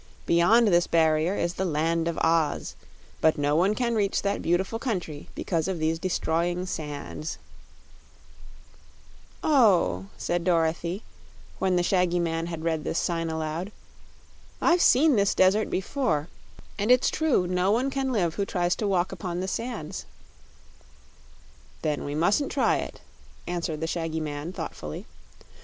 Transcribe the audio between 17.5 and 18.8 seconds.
one can live who tries